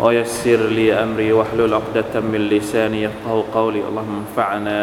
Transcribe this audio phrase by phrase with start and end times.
[0.00, 4.80] ويسر لي أمري واحلل عقدة من لساني يفقه قولي اللهم انفعنا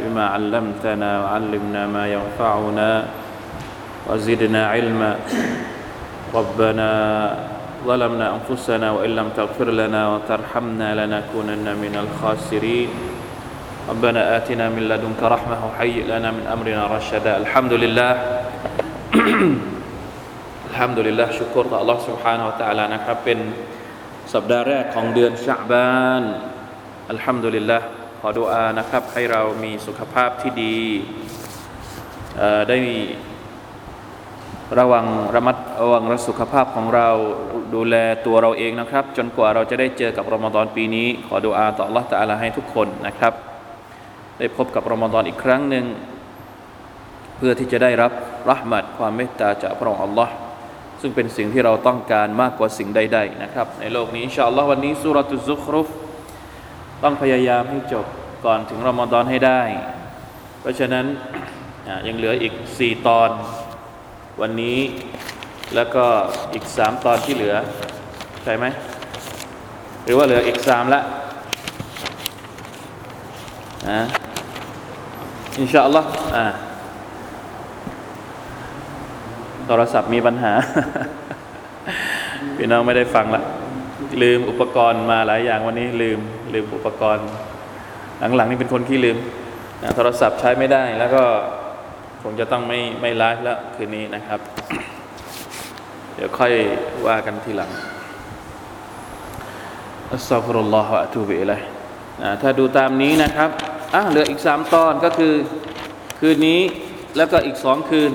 [0.00, 3.04] بما علمتنا وعلمنا ما ينفعنا
[4.06, 5.16] وزدنا علما
[6.34, 6.90] ربنا
[7.86, 12.88] ظلمنا أنفسنا وإن لم تغفر لنا وترحمنا لنكونن من الخاسرين
[13.90, 18.12] ربنا آتنا من لدنك رحمة وهيئ لنا من أمرنا رشدا الحمد لله
[20.76, 23.38] อัลฮัมดุลิลลาห์ชุกรต่อ Allah سبحانه และ تعالى นะครับ เป็น
[24.33, 26.23] สัปดาห์แรกของเดือนชาบาน
[27.09, 27.79] อัลฮัมดุลิลละ
[28.19, 30.77] ขอดุอานะครับ ให้เรามีสุขภาพที่ดี
[32.69, 32.77] ได้
[34.79, 37.09] ระวังระมัดระวังรักสุขภาพของเรา
[37.75, 43.33] ดูแลตัวเราเองนะครับ จนกว่าเราจะได้เจอกับรอมฎอนปีนี้ ขอดุอาต่อ Allah ตะาลาให้ทุกคนนะครับ
[44.39, 45.85] ได้พบกับรอมฎอนอีกครั้งหนึ่ง
[47.37, 48.11] เพื่อที่จะได้รับ
[48.49, 50.29] รหมัดความเมตตาจากพระองค์ Allah
[51.01, 55.87] ซึ่งเป็นสิ่งที่เราต้องการมากกว่าสิ่งใดๆนะครับ ในโลกนี้อินชาอัลลอฮ์วันนี้สุรตุซุครุฟ
[57.03, 58.05] ต้องพยายามให้จบ
[58.45, 59.61] ก่อนถึงรอมฎอนให้ได้
[60.59, 61.05] เพราะฉะนั้น
[62.07, 63.29] ยังเหลืออีก 4 ตอน
[64.41, 64.79] วันนี้
[65.75, 66.05] แล้วก็
[66.53, 67.55] อีก 3 ตอนที่เหลือ
[68.43, 68.65] ใช่ไหม
[70.03, 71.01] หรือว่าเหลืออีก 3 ละ
[73.89, 74.01] นะ
[75.59, 76.45] อินชาอัลลอฮ์อ่า
[79.67, 80.53] โทรศัพท์มีปัญหา
[82.57, 83.43] พี่น้องไม่ได้ฟังละ
[84.21, 86.19] ลืมอุปกรณ์มาหลายอย่างวันนี้ลืม
[86.53, 87.27] ลืมอุปกรณ์
[88.35, 89.17] หลังๆนี่เป็นคนขี้ลืม
[89.83, 91.23] นะโทรศัพท์ใช้ไม่ได้แล้วก็
[92.23, 94.39] คงจะต้องไม่ไม่ไลฟ์แล้วคืนนี้นะครับ
[96.15, 96.53] เดี๋ยวค่อย
[97.07, 97.71] ว่ากันทีหลัง
[100.11, 101.61] อัสซาฟุรุลลอฮฺวะตูบิอิลัย
[102.21, 103.49] นะถ้าดูตามนี้นะครับ
[103.95, 105.33] อะเหลืออีกสามตอนก็คือ
[106.19, 106.61] คืนนี้
[107.17, 108.11] แล้วก็อีกสองคืน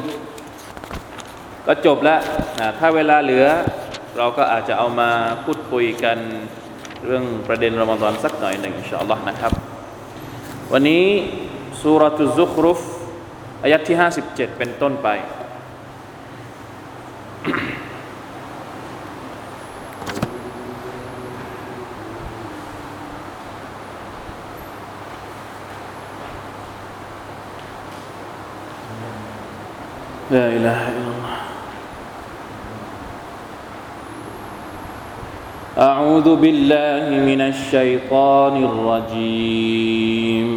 [1.68, 2.20] ก็จบแล้ว
[2.60, 3.46] นะถ้าเวลาเหลือ
[4.18, 5.10] เราก็อาจจะเอามา
[5.44, 6.18] พูดคุยกัน
[7.06, 9.54] เรื่องประเด็นรอมฎอนสักหน่อยหนึ่งอินชาอัลลอฮ์นะครับ
[10.74, 11.06] วันนี้
[11.82, 12.80] สุรตุซุครุฟ
[13.64, 13.98] อายัดที่
[14.28, 15.10] 57 เป็นต้นไป
[30.32, 30.95] لا إله
[35.79, 40.49] أعوذ بالله من الشيطان الرجيم.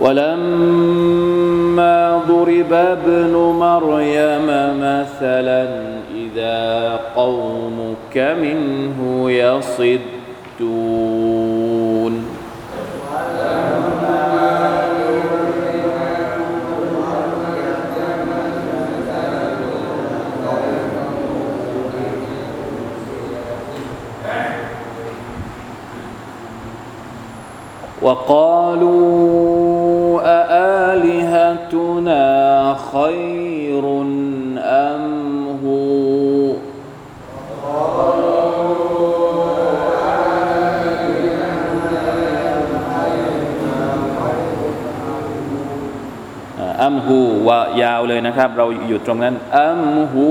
[0.00, 1.18] ولما
[2.28, 3.32] ضرب ابن
[3.64, 4.46] مريم
[4.76, 5.64] مثلا
[6.14, 11.07] إذا قومك منه يصدون.
[28.07, 29.03] وقالوا
[30.39, 32.23] أآلهتنا
[32.93, 33.83] خير
[34.57, 35.03] أم
[35.63, 36.53] هو
[46.83, 50.29] อัมฮูว่ายาวเลยนะครับ เราอยู่ตรงนั้นอัมฮู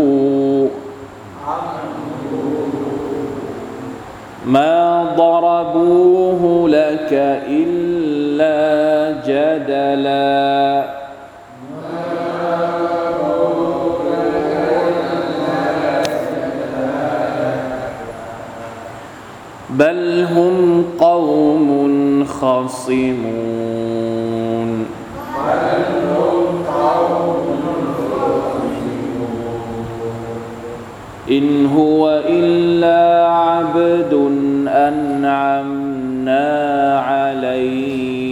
[4.54, 4.75] ما
[5.17, 7.13] ضربوه لك
[7.49, 8.57] إلا
[9.27, 10.97] جدلا.
[19.69, 21.67] بل هم قوم
[22.25, 23.57] خصمون.
[31.31, 34.13] إن هو إلا عبد
[35.37, 38.27] أنعمنا عليه.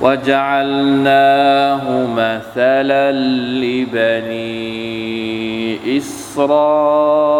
[0.00, 1.84] وجعلناه
[2.16, 3.12] مثلا
[3.62, 4.58] لبني
[5.98, 7.30] إسرائيل.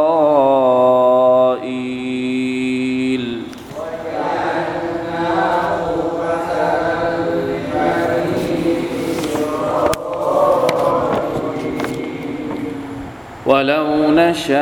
[13.50, 14.60] ولو نشاء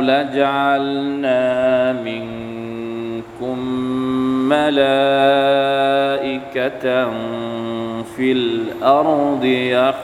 [0.00, 3.58] لجعلنا منكم
[4.48, 4.80] ملائكة
[8.16, 9.99] في الأرض يخلفون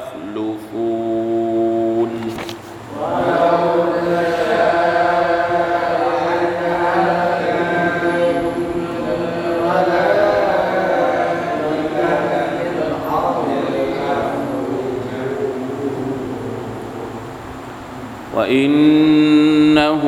[18.47, 20.03] وإنه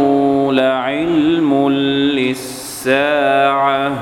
[0.52, 1.68] لعلم
[2.18, 3.92] للساعة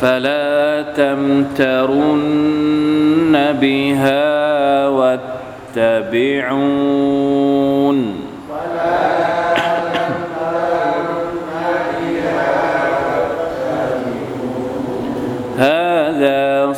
[0.00, 2.32] فلا تمترن
[3.60, 6.42] بها واتبعون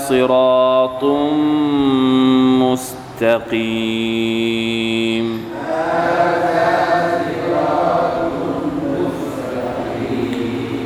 [0.08, 1.04] صراط
[2.60, 3.94] مستقيم.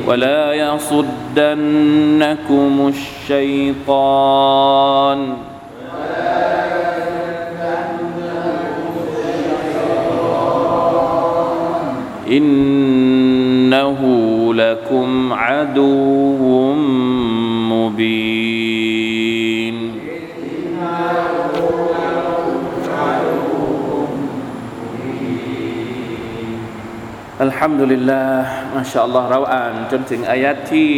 [0.07, 1.13] ولا يصدنكم
[3.27, 3.99] الشيطان.
[12.31, 13.99] إنه
[14.53, 16.28] لكم عدو.
[27.43, 28.43] อัลฮัมดุลิลลาห์
[28.75, 30.89] มาชาอัลลอฮ์เราอ่านจนถึงอายัดที่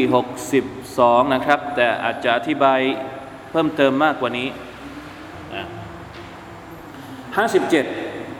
[0.62, 2.80] 62 นะครับ แต่อาจจะอธิบาย
[3.52, 4.48] เพิ่มเติมมากกว่านี้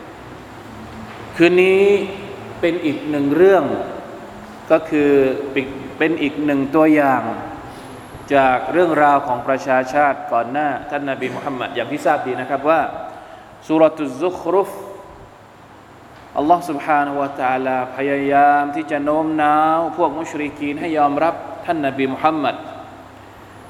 [0.08, 1.84] 57 คืนนี้
[2.62, 3.64] เป็นอีกหนึ่งเรื่อง
[4.72, 5.12] ก็คือ
[5.98, 7.24] เป็นอีกหนึ่งตัวอย่าง
[8.36, 12.82] จากเรื่องราวของประชาชาติก่อนหน้า ท่านนาบีมุฮัมมัดอย่างที่ทราบดีนะครับว่า
[13.68, 14.72] สุรตุซุครุฟ
[16.39, 21.35] อัลลอฮ์ سبحانه และ تعالى พยายามที่จะโน้มน้าว พวกมุชริกีนให้ยอมรับ
[21.67, 22.57] ท่านนาบีมุฮัมมัด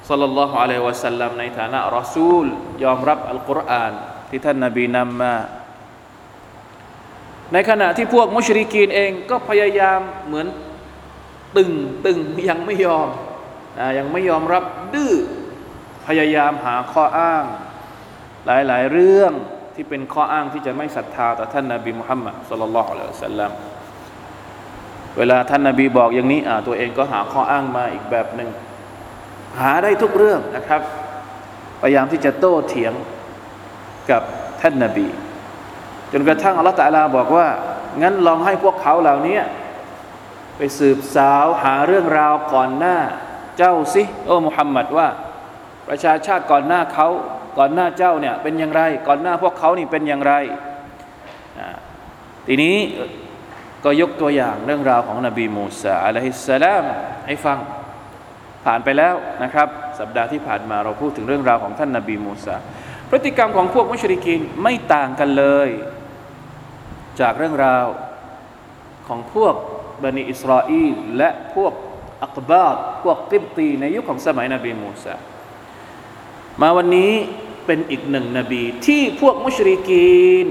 [0.08, 2.46] สัลลัลลอฮุอะลัยฮิวะสัลลัมในฐานะรอซูล
[2.84, 3.92] ยอมรับอัลกุรอาน
[4.30, 5.34] ที่ท่านนาบีนำมา
[7.52, 10.46] ในขณะที่พวกมุชริกีนเองก็พยายามเหมือน
[11.56, 11.70] ตึง
[12.06, 12.18] ตึง
[12.48, 13.08] ยังไม่ยอม
[13.78, 14.64] นะยังไม่ยอมรับ
[14.94, 15.14] ดื้อ
[16.06, 17.44] พยายามหาข้ออ้าง
[18.46, 19.32] หลายๆเรื่อง
[19.81, 23.51] ที่เป็นข้ออ้างที่จะไม่ศรัทธาต่อท่านนาบีมุฮัมมัดสุลลัลลอฮุอะลัยฮิวะสัลลัม
[25.17, 28.49] เวลาท่านนาบีบอกอย่างนี้อ่าตัวเองก็หาข้ออ้างมาอีกแบบหนึ่ง
[29.59, 30.81] หาได้ทุกเรื่องนะครับ
[31.81, 32.93] พยายามที่จะโต้เถียง
[34.11, 34.21] กับ
[34.61, 35.07] ท่านนาบี
[36.11, 37.47] จนกระทั่งอัลลอฮฺตะลาบอกว่า
[38.01, 39.39] งั้นลองให้พวกเขาเหล่านี้
[40.57, 42.97] ไปสืบสาวหาเรื่องราวก่อนหน้า
[43.57, 45.07] เจ้าสิโอ้มุฮัมมัดว่า
[45.87, 47.09] ประชาชาติก่อนหน้าเขา
[47.57, 50.33] ก่อนหน้าเจ้าเนี่ยเป็นอย่างไร ก่อนหน้าพวกเขานี่เป็นอย่างไร
[52.47, 52.77] ทีนี้
[53.83, 56.83] ก็ยกตัวอย่างเรื่องราวของนบีมูซาอะลัยฮิสสลาม
[57.27, 57.57] ให้ฟัง
[58.65, 59.67] ผ่านไปแล้วนะครับ
[59.99, 62.55] สัปดาห์ที่ผ่านมาเราพูดถึงเรื่องราวของท่านนบีมูซา
[63.09, 65.69] พฤติกรรมของพวกมุชริกินไม่ต่างกันเลย
[67.19, 67.85] จากเรื่องราว
[69.07, 69.55] ของพวก
[70.03, 71.73] บันิอิสราเอลและพวก
[72.23, 75.15] อักบาดพวกกิบตีในยุคของสมัยนบีมูซา
[76.61, 77.11] มาวันนี้
[77.65, 80.47] เป็นอีกหนึ่งนบี ที่พวกมุชริกีน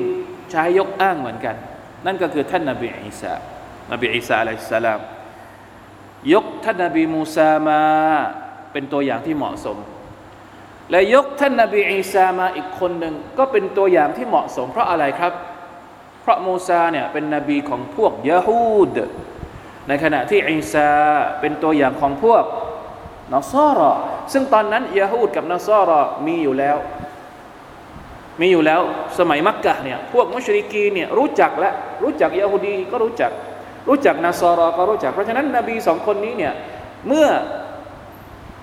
[0.50, 1.57] ใช้ยกอ้างเหมือนกัน
[2.07, 3.33] นั่นก็คือท่านนบีอีสา
[3.93, 5.00] นบีอีสาอะลัยสลาม
[6.33, 7.81] ยกท่านนบีมูซามา
[8.73, 9.76] เป็นตัวอย่างที่เหมาะสม
[10.90, 15.33] และยกท่านนบีอีสามาอีกคนหนึ่งก็เป็นตัวอย่างที่เหมาะสม เพราะอะไรครับ
[16.23, 18.99] เพราะมูซาเนี่ยเป็นนบีของพวกยะฮูด
[19.88, 20.88] ในขณะที่อีสา
[21.40, 22.45] เป็นตัวอย่างของพวก
[23.34, 23.91] นอซอรอ
[24.34, 26.77] ซึ่งตอนนั้นยะฮูดกับนอซอรอมีอยู่แล้ว
[28.41, 28.82] มีอยู่แล้ว
[29.20, 31.72] สมัยมักกะเนี่ยพวกมุชริกีเนี่ยรู้จักและ
[32.03, 33.32] รู้จักยะฮูดีก็รู้จัก
[33.88, 36.53] รู้จักนาซอรอก็รู้จัก เพราะฉะนั้นนบีสองคนนี้เนี่ย
[37.08, 37.27] เมื่อ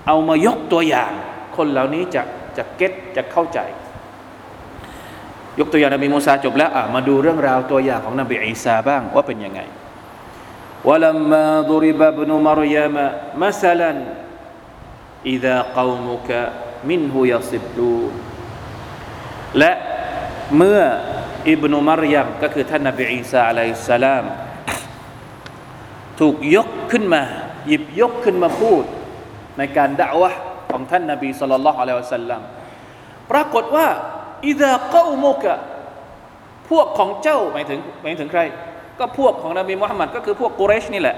[0.07, 1.13] เอามายกตัวอย่าง
[1.57, 2.23] คนเหล่านี้จะ
[2.57, 3.59] จะเก็ตจะเข้าใจ
[5.59, 9.63] ยกตัวอย่างนบีมูซาจบแล้วอ่ะมาดูเรื่องราวตัวอย่างของนบีอีสาบ้างว่าเป็นยังไง
[10.89, 12.97] ولما ضرب ابن مريم
[13.45, 13.93] مثلا
[15.27, 16.31] إذا قومك
[16.85, 18.13] منه يصدون
[19.59, 19.73] และ
[20.57, 20.81] เมื่อ
[21.49, 24.25] อิบนุมารยมก็คือท่านนบีอีสาอะลัยฮิสสลาม
[26.21, 27.23] ถูกยกขึ้นมา
[27.67, 28.83] หยิบยกขึ้นมาพูด
[29.59, 30.31] ในการด่าวะ
[30.73, 32.41] ของท่านนบีสุลต่านละฮ์อะลัยฮิวะสัลลัม
[33.31, 33.87] ปรากฏว่า
[34.47, 35.55] อิดะเก้าโมกะ
[36.71, 38.43] พวกของเจ้าหมายถึงหมายถึงใคร
[38.99, 41.17] ก็พวกของนบีมุฮัมมัดก็คือพวกกุเรชนี่แหละ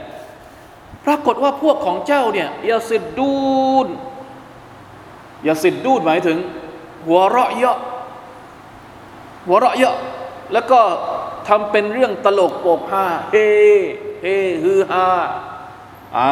[1.06, 3.88] ปรากฏว่าพวกของเจ้าเนี่ยยาสิดดูน
[5.48, 6.38] ยาสิดดูนหมายถึง
[7.06, 7.80] หัวเราะเยาะ
[9.48, 9.98] หัวเราะเยาะ
[10.54, 10.80] แล้วก็
[11.48, 13.36] ทำเป็นเรื่องตลกโปกฮาเฮ
[14.22, 14.28] เฮ
[14.64, 15.08] ฮือฮา
[16.18, 16.32] อ่า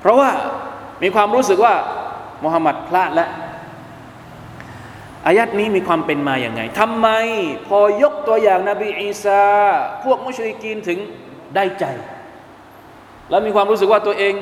[0.00, 0.30] เพราะว่า
[1.02, 1.74] มีความรู้สึกว่า
[2.42, 3.30] มุฮัมมัดพลาดแล้ว
[5.26, 7.08] อายัดนี้มีความเป็นมาอย่างไงทำไม
[7.66, 9.42] พอยกตัวอย่างนาบีอีสา
[10.04, 10.98] พวกมุชริกีนถึง
[11.54, 11.84] ได้ใจ
[13.30, 14.34] แล้วมีความรู้สึกว่าตัวเอง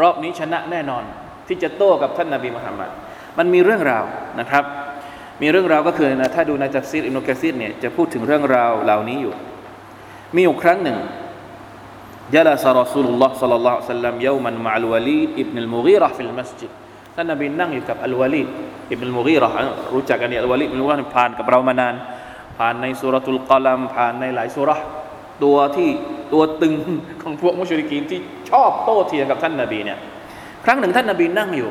[0.00, 1.04] รอบนี้ชนะแน่นอน
[1.48, 2.90] ที่จะโต้กับท่านนาบีมุฮัมมัด
[3.38, 4.04] มันมีเรื่องราว
[4.40, 4.64] นะครับ
[5.42, 9.32] มีเรื่องราวก็คือนะถ้าดูในตัฟซีรอิบนุกะษีรเนี่ยจะพูดถึงเรื่องราวเหล่านี้อยู่
[10.34, 10.98] มีอยู่ครั้งหนึ่ง
[12.34, 16.70] جلس رسول الله صلى الله عليه وسلم يوما مع الوليد بن المغيرة في المسجد
[17.14, 18.42] ท่านนบีนั่งอยู่กับอัลวาลี
[18.92, 19.48] อิบนุลมุกีรอ
[19.94, 21.94] รู้จักกันเนี่ยอัลวาลีอิบนุลมุกีรอผ่านกับเรามานาน
[22.58, 24.70] ผ่านในสุรทุลกอลัมผ่านในหลายสุร
[25.44, 25.90] ตัวที่
[26.33, 26.73] ตัวตึง
[27.23, 29.99] ของพวกมุชริกีนที่ชอบโต้เถียงกับท่านนบีเนี่ย
[30.65, 31.69] ครั้งหนึ่งท่านนบีนั่งอยู่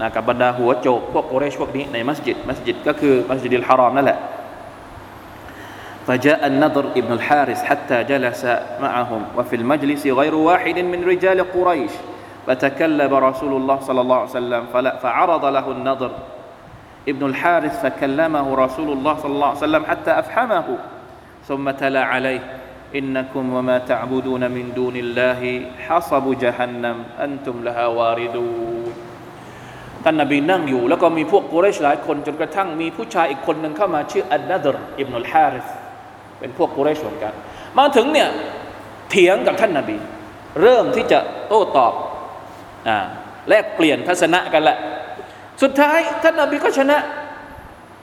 [0.00, 4.18] นะกับบรรดาหัวโจกพวกโกเรชพวกนี้ในมัสยิดมัสยิดก็คือมัสยิดอัลฮารอมนั่นแหละ
[6.06, 8.42] فجاء النضر ابن الحارث حتى جلس
[8.80, 11.90] معهم وفي المجلس غير واحد من رجال قريش
[12.46, 16.12] فتكلم رسول الله صلى الله عليه وسلم فلا فعرض له النضر
[17.08, 20.78] ابن الحارث فكلمه رسول الله صلى الله عليه وسلم حتى أفحمه
[21.48, 22.40] ثم تلا عليه
[22.98, 25.40] إنكم وما تعبدون من دون الله
[25.86, 28.86] حصب جهنم أنتم لها واردون
[30.04, 35.68] ท่านนบีนั่งอยู่ แล้วก็มีพวกกุเรชหลายคนจนกระทั่งมีผู้ชายอีกคนหนึ่งเข้ามาชื่ออันนัดรอิบนุลฮาริส
[36.38, 37.32] เป็นพวกกุเรชเหมือนกัน
[37.78, 38.28] มาถึงเนี่ย
[39.10, 39.96] เถียงกับท่านนบี
[40.60, 41.92] เริ่มที่จะโต้ตอบ
[42.88, 42.98] อ่า
[43.48, 44.78] แลกเปลี่ยนทัศนะกันแหละ
[45.62, 46.98] สุดท้ายท่านนบีก็ชนะ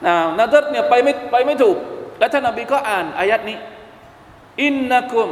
[0.06, 1.76] อ่านาดัรเนี่ยไปไม่ไปไม่ถูก
[2.18, 3.58] และท่านนบีก็อ่านอายัดนี้
[4.61, 5.29] อินนักุม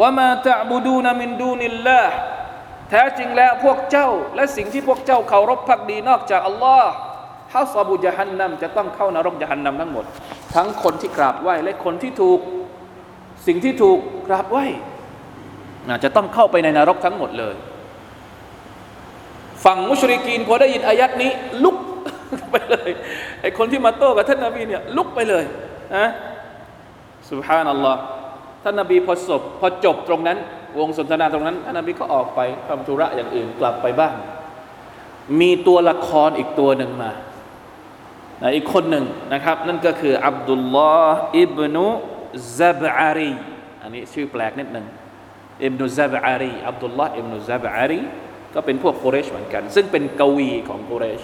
[0.00, 2.14] วะมาตะบูดูนมินดูนิลลาห์
[2.90, 6.90] แท้จริงแล้วพวกเจ้า และสิ่งที่พวกเจ้าเคารพพักดีนอกจากอัลลอฮ์
[7.54, 10.04] ฮาซาบุจฮันนัมจะต้องเข้านรกจฮันนัมทั้งหมด
[10.54, 12.40] ทั้งคนที่กราบไหว้และคนที่ถูก
[13.46, 14.66] สิ่งที่ถูกกราบไหว้
[16.04, 17.54] จะต้องเข้าไปในนรกทั้งหมดเลย
[19.64, 21.30] ฝั่งมุชริกีนพอได้ยินอายัดนี้
[21.64, 21.76] ลุก
[22.50, 22.90] ไปเลย
[23.40, 25.44] ไอคนที่มาโต้กับท่านนาบีเนี่ยลุกไปเลย
[25.96, 26.06] นะ
[27.30, 28.00] สุบฮานัลลอฮ์
[28.64, 30.38] ท่านนาบีพอจบพอจบตรงนั้น
[30.78, 34.16] วงสนทนาตรงนั้นท่านนาบีก็ออกไปทำธุระอย่างอื่นกลับไปบ้าน
[35.40, 37.10] มีตัวละครอีกตัวหนึ่งมา
[38.56, 41.84] อีกคนหนึ่งนะครับ นั่นก็คืออับดุลลอฮ์อิบนุ
[42.58, 43.32] ซับอารี
[43.82, 44.86] อันนี้ชื่อแปลกนิดหนึ่ง
[45.64, 48.00] อิบนุซับอารีอับดุลลอฮ์อิบนุซับอารี
[48.54, 51.22] ก็เป็นพวกกุเรชเหมือนกัน ซึ่งเป็นกวีของกุเรช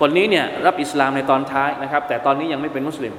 [0.00, 3.14] คนนี้เนี่ยรับอิสลามในตอนท้ายนะครับ แต่ตอนนี้ยังไม่เป็นมุสลิม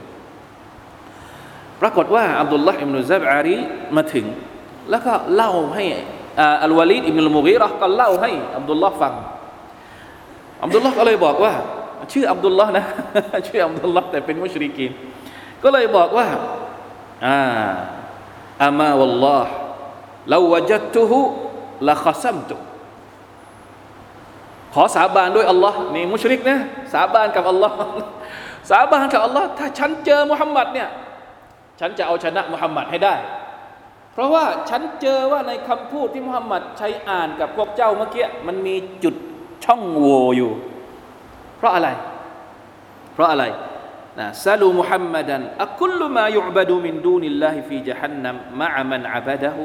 [1.82, 3.56] ปรากฏว่าอับดุลลาห์อิบนุซับอารี
[3.96, 4.26] มาถึง
[4.90, 5.84] แล้วก็เล่าให้
[6.64, 9.14] อัลวาลีดอิบนุลมุกีราะห์ก็เล่าให้อับดุลลาห์ฟัง
[10.64, 11.54] อับดุลลาห์ก็เลยบอกว่า
[12.14, 12.86] ชื่ออับดุลลาห์นะ
[13.48, 14.92] ชื่ออับดุลลาห์แต่เป็นมุชริกีน
[15.64, 16.28] ก็เลยบอกว่า
[17.26, 17.40] อ่า
[18.64, 19.52] อามาวัลลอฮ์
[20.34, 21.20] ลาวจัตตุฮุ
[21.90, 22.56] ละขซัมตุ
[24.74, 26.58] ขอสาบานด้วยอัลลอฮ์นี่มุชริกนะ
[26.94, 27.76] สาบานกับอัลลอฮ์
[28.72, 30.90] สาบานกับอัลลอฮ์ถ้าฉันเจอมุฮัมมัดเนี่ย
[31.80, 33.16] ฉันจะเอาชนะมุฮัมมัดให้ได้
[34.14, 39.16] เพราะว่าฉันเจอว่าในคำพูดที่มุฮัมมัดใช้อ่านกับพวกเจ้าเมื่อกี้มันมีจุด
[39.66, 40.52] ช่องโหว่อยู่
[41.58, 41.90] เพราะอะไร
[43.14, 43.44] เพราะอะไร
[44.20, 49.64] นะซาลูมุฮัมมัดันอักุลมายุบดูมินดูนิลลาฮิฟีจฮันนัมมะอามันอับดะฮุ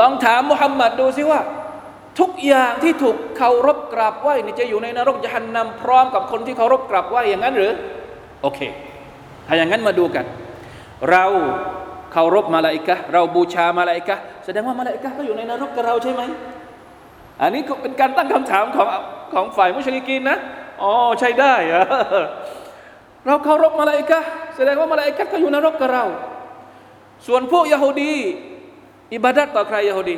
[0.00, 1.40] ลองถามมุฮัมมัดดูสิว่า
[2.20, 7.72] ทุกอย่างที่ถูกเคารพกราบไหว้นี่จะอยู่ในนรกจฮันนัมพร้อมกับคนที่เคารพกราบไหว้อย่างนั้นหรือ
[8.42, 8.60] โอเค
[9.46, 10.24] ถ้าอย่างนั้นมาดูกัน
[11.10, 11.24] เรา
[12.12, 16.22] เคารพมาลาอิกะเราบูชามาลาอิกะแสดงว่ามาลาอิกะก็อยู่ในนรกกับเราใช่ไหม
[17.42, 18.88] อันนี้ก็เป็นการตั้งคำถามของ
[19.32, 20.38] ของฝ่ายมุชลิกินนะ
[20.82, 21.84] อ๋อใช่ได้อะ
[23.26, 24.20] เราเคารพมาลาอิกะ
[24.56, 26.04] แสดงว่ามาลาอิกะก็อยู่นรกกับเรา
[27.26, 28.14] ส่วนพวกยะฮูดี
[29.14, 30.16] อิบาดัตต่อใครยะฮูดี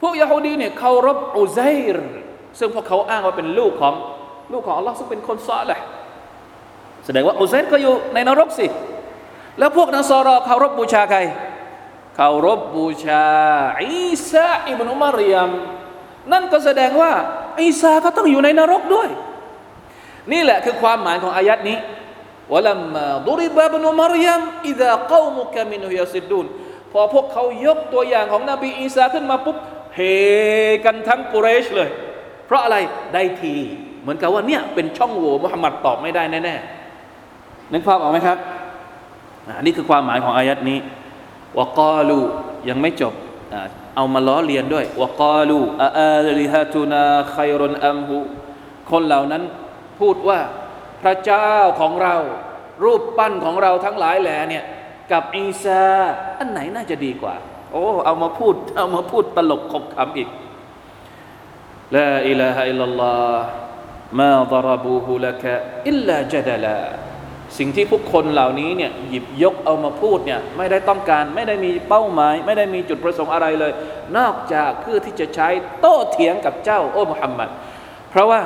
[0.00, 1.60] พวกยะฮูดีเนี่ยเคารพอุไซ
[1.94, 2.08] ร์
[2.58, 3.94] ซึ่งพวกเขาอ้างว่าเป็นลูกของ
[4.52, 5.80] ลูกของอัลลอฮ์ซึ่งเป็นคนซอแหละ
[7.04, 8.66] แสดงว่าอุไซร์ก็อยู่ในนรกสิ
[9.58, 11.20] แล้วพวกนัสรอเคารพบูชาใคร
[12.16, 13.24] เคารพบูชา
[13.80, 15.50] อีสาอิบนุมารยม
[16.32, 17.12] นั่นก็แสดงว่า
[17.60, 19.08] อีสาก็ต้องอยู่ในนรกด้วย
[20.32, 21.78] นี่แหละคือความหมายของอายัดนี้
[22.52, 26.46] วะลัมมาดุริบะบนุมารยมอิดะกอมุกะมินฮุยาซิดดูน
[26.92, 29.56] พอพวกเขายกตัวอย่างของนบีอีสาขึ้นมาปุ๊บ
[29.94, 30.00] เฮ
[30.84, 31.90] กันทั้งกุเรชเลย
[32.46, 32.76] เพราะอะไร
[33.14, 33.54] ได้ที
[34.02, 38.38] เหมือนกับว่าเนี่ยเป็นช่องโหว่มุฮัมมัดตอบไม่ได้แน่ๆนึกภาพออกไหมครับ
[39.56, 40.78] อันนี้คือความหมายของอายัดนี้
[41.58, 42.20] วกาลู
[42.68, 43.14] ยังไม่จบ
[43.96, 48.16] เอามาล้อเลียนด้วยวกาลูอาอาลิฮะตุนาไครอนอัมฮู
[48.90, 49.42] คนเหล่านั้น
[50.00, 50.40] พูดว่า
[51.02, 52.16] พระเจ้าของเรา
[52.84, 54.64] รูปปั้นของเราทั้งหลายแหล่เนี่ย
[55.12, 55.84] กับอีซา
[56.38, 57.34] อันไหนน่าจะดีกว่า
[57.72, 60.28] โอ้เอามาพูดเอามาพูดตลกขบคำอีก
[61.94, 63.46] ลาอิลาฮะอิลลัลลอฮ์
[64.20, 65.54] มาดรบูฮุลกะ
[65.88, 66.78] อิลลาจดลา
[67.58, 73.72] สิ่งที่พวกคนเหล่านี้เนี่ยหยิบยกเอามาพูดเนี่ยไม่ได้ต้องการไม่ได้มีเป้าหมาย ไม่ได้มีจุดประสงค์อะไรเลย
[74.18, 75.48] นอกจากเพื่อที่จะใช้
[75.80, 77.48] โต้เถียงกับเจ้าโอ้มุฮัมมัด
[78.10, 78.40] เพราะว่า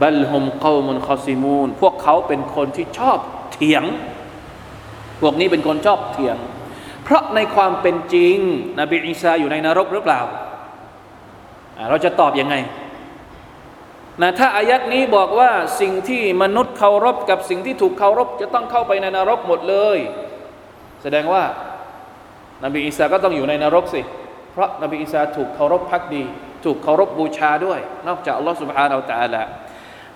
[0.00, 3.18] บัลฮุมกอมุนคอซิมูนพวกเขาเป็นคนที่ชอบ
[3.52, 3.84] เถียง
[5.20, 6.36] พวกนี้เป็นคนชอบเถียง
[7.04, 8.36] เพราะในความเป็นจริง
[8.80, 10.20] นบีอีสาอยู่ในนรกหรือเปล่า
[11.90, 12.54] เราจะตอบยังไง
[14.22, 15.50] นะถ้าอายัดนี้บอกว่า
[15.80, 19.98] สิ่งที่มนุษย์เคารพกับสิ่งที่ถูกเคารพจะต้องเข้าไปในนรกหมดเลย
[21.02, 21.42] แสดงว่า
[22.64, 24.00] นบีอีสาก็ต้องอยู่ในนรกสิ
[24.52, 26.22] เพราะนบีอีสาถูกเคารพพักดี
[26.64, 29.42] ถูกเคารพบูชาด้วย นอกจากอัลลอฮฺสุบฮานาอัลตะอาละ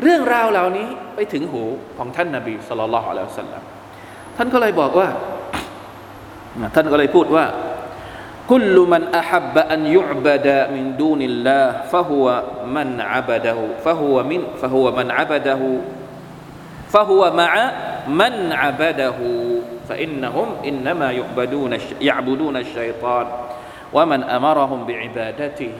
[0.03, 1.63] เรื่องราวเหล่านี้ไปถึงหู
[1.99, 3.63] ของท่านนบีสุลต่านละฮ์อัลลอฮฺสัลลัม
[4.37, 5.09] ท่านก็เลยบอกว่า
[6.75, 7.45] ท่านก็เลยพูดว่า
[8.50, 15.12] كل من أحب أن يعبد من دون الله فهو من عبده فهو من فهو من
[15.12, 15.62] عبده
[16.89, 17.72] فهو مع
[18.08, 19.20] من عبده
[19.89, 23.25] فإنهم إنما يعبدون يعبدون الشيطان
[23.94, 25.79] ومن أمرهم بعبادته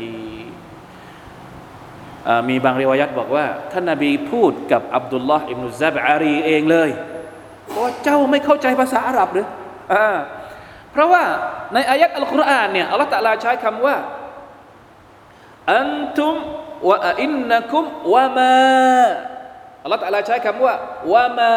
[2.50, 6.90] มีบางริวายัตบอกว่าท่านนาบีพูดกับอับดุลลอฮ์อิบนุซับอารีเองเลย
[7.78, 9.48] ว่าเจ้าไม่เข้าใจภาษาอาหรับหรือ
[10.95, 11.25] เพราะว่า
[11.75, 13.97] ในอายัดอัลกุรอานเนี่ยอัลลอฮฺตะลาใช้คำว่า
[15.75, 16.35] อันทุม
[16.89, 17.85] วะอินนักุม
[18.15, 18.55] วะมา
[19.83, 20.75] อัลลอฮฺตะลาใช้คำว่า
[21.13, 21.55] วะมา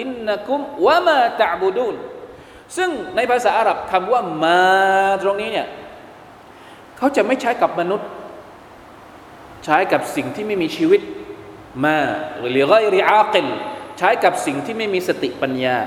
[0.00, 1.96] อินนักุมวะมาตะบูดูน
[2.76, 4.62] ซึ่งในภาษาอาหรับคำว่ามา
[5.22, 5.66] ตรงนี้เนี่ย
[6.96, 8.08] เขาจะไม่ใช้กับมนุษย์
[9.64, 11.00] ใช้กับสิ่งที่ไม่มีชีวิต
[11.84, 11.98] มา
[12.38, 13.46] หรือไรริอาคิล
[13.98, 15.78] ใช้กับสิ่งที่ไม่มีสติปัญญา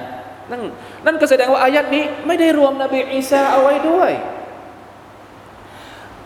[0.51, 0.62] นั่น
[1.05, 4.12] นั่นก็แสดงว่าอายัดนี้ไม่ได้รวมนบีอีสาเอาไว้ด้วย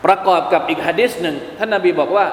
[0.04, 2.26] ประกอบกับอีกฮะดิษหนึ่งท่านนบีบอกว่า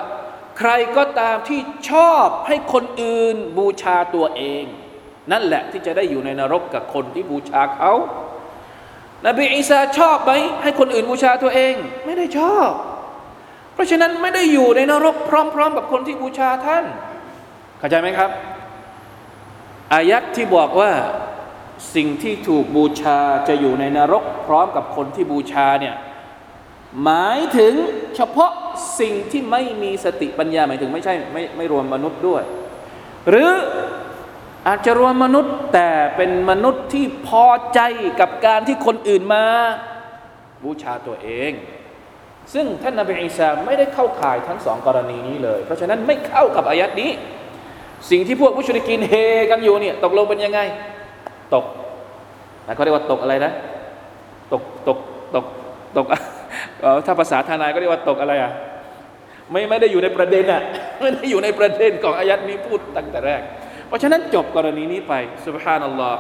[0.58, 4.64] ใครก็ตามที่ชอบให้คนอื่นบูชาตัวเอง
[5.32, 7.92] นั่นแหละที่จะได้อยู่ในนรกกับคนที่บูชาเขา
[9.28, 10.32] นบีอีสาชอบไหม
[10.64, 11.74] ให้คนอื่นบูชาตัวเอง
[12.06, 12.70] ไม่ได้ชอบ
[13.74, 16.86] เพราะฉะนั้นไม่ได้อยู่ในนรกพร้อม ๆ กับคนที่บูชาท่าน
[17.80, 18.30] เข้าใจไหมครับ
[19.94, 20.92] อายัดที่บอกว่า
[21.96, 25.96] สิ่งที่ถูกบูชาจะอยู่ในนรก พร้อมกับคนที่บูชาเนี่ย
[27.04, 27.74] หมายถึง
[28.16, 28.52] เฉพาะ
[29.00, 32.44] สิ่งที่ไม่มีสติปัญญาหมายถึงไม่ใช่ไม่ไม่รวมมนุษย์ด้วย
[33.30, 33.52] หรือ
[34.68, 37.80] อาจจะรวมมนุษย์แต่เป็นมนุษย์ที่พอใจ
[38.20, 39.46] กับการที่คนอื่นมา
[40.64, 41.52] บูชาตัวเอง
[42.54, 47.12] ซึ่งท่านนบีอิสาไม่ได้เข้าข่ายทั้งสองกรณีนี้เลย เพราะฉะนั้นไม่เข้ากับอายัดนี้
[48.10, 49.14] สิ่งที่พวกมุชริกินเฮ
[49.52, 50.60] กันอยู่เนี่ยตกลงเป็นยังไง
[51.54, 51.66] ตก
[52.68, 53.52] นะเขาเรียกว่าตกอะไรนะ
[54.54, 54.98] ตกตก
[55.36, 55.46] ตก
[55.98, 56.06] ตก
[57.06, 58.52] ถ้าภาษาทนายก็เรียกว่าตกอะไรอะ
[59.52, 60.62] ไม่ไม่ได้อยู่ในประเด็นอะ
[61.00, 63.42] ไม่ได้อยู่ในประเด็นของอายัดนี้พูดตั้งแต่แรก
[63.88, 65.14] เพราะฉะนั้นจบกรณีนี้ไป
[65.46, 66.20] สุบฮานัลลอฮ์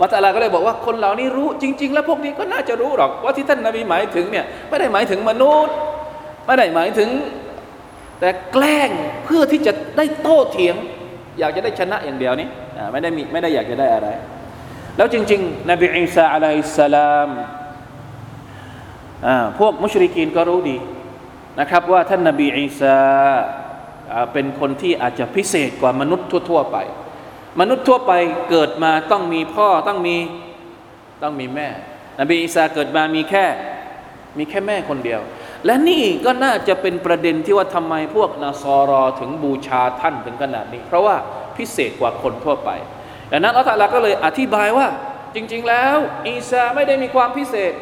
[0.00, 5.74] วะตาลาก็เลยบอกว่าคนเหล่านี้รู้จริง ๆ แล้วพวกนี้ก็น่าจะรู้หรอกว่าที่ท่านนาบีหมายถึงเนี่ยไม่ได้หมายถึงมนุษย์
[6.46, 7.08] ไม่ได้หมายถึง
[8.20, 8.90] แต่แกล้ง
[9.24, 10.76] เพื่อที่จะได้โต้เถียง
[11.38, 12.48] อยากจะได้ชนะอย่างเดียวนี้
[12.92, 14.08] ไม่ได้มีไม่ได้อยากจะได้อะไร
[14.96, 17.30] แล้วจริง ๆ นบีอิสาอะลัยสลาม
[19.58, 20.76] พวกมุชริกีนก็รู้ดี
[21.60, 22.96] นะครับ ว่าท่านนบีอิสา
[24.32, 26.76] เป็นคนที่อาจจะพิเศษกว่ามนุษย์ทั่ว ๆ ไป
[27.60, 28.12] มนุษย์ทั่วไป
[28.50, 30.16] เกิดมาต้องมีพ่อต้องมี
[31.22, 31.68] ต้องมีแม่
[32.20, 33.44] นบีอิสาเกิดมามีแค่
[34.38, 35.20] มีแค่แม่คนเดียว
[35.66, 41.16] และนี่ก็น่าจะเป็นประเด็นที่ว่าทำไมพวกนาซอรอถึงบูชาท่านถึงขนาดนี้ เพราะว่า
[41.58, 42.70] พิเศษกว่าคนทั่วไป
[43.30, 44.88] ดังนั้นอัลลอฮฺก็เลยอธิบายว่า
[45.34, 45.96] จริง ๆ แล้ว
[46.28, 47.72] อีสาไม่ได้มีความพิเศษ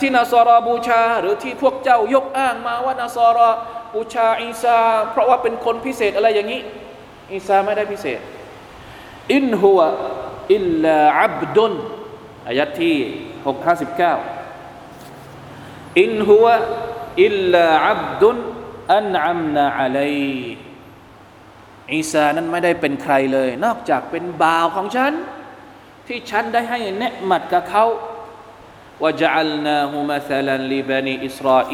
[0.00, 3.50] ที่นาซอรอบูชา หรือที่พวกเจ้ายกอ้างมาว่านาซอรอ
[3.94, 4.78] บูชาอีสา
[5.10, 6.60] เพราะว่าเป็นคนพิเศษอะไรอย่างนี้
[7.32, 8.20] อีสาไม่ได้พิเศษ
[9.34, 9.80] อินหัว
[10.54, 11.72] อิลลาอับดุน
[12.48, 12.96] อายัดที่
[13.46, 14.14] หกห้าสิบเก้า
[16.00, 16.46] อินหัว
[17.24, 18.36] อิลลาอับดุน
[18.94, 20.16] อันอัมนาอะลัย
[21.94, 25.12] อีสานั้นไม่ได้เป็นใครเลย นอกจากเป็นบ่าวของฉัน
[26.06, 27.84] ที่ฉันได้ให้เนหมัดกับเขา
[29.02, 31.72] ว่าจะอัลนาฮุมาซาลันลีบานีอิสราเอ